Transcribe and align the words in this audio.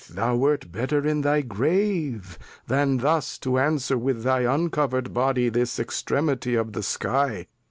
Lear. 0.01 0.07
Death! 0.07 0.15
thou 0.15 0.35
wert 0.35 0.71
better 0.71 1.05
in 1.07 1.21
thy 1.21 1.41
Grave, 1.43 2.39
then 2.65 2.97
thus 2.97 3.37
to 3.37 3.59
answer 3.59 3.99
with 3.99 4.23
thy 4.23 4.51
uncover'd 4.51 5.13
Body, 5.13 5.47
this 5.47 5.77
Extremity 5.77 6.55
of 6.55 6.73
the 6.73 6.81
Sky. 6.81 7.45